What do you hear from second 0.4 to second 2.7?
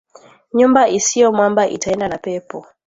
Nyumba isio mwamba itaenda na pepo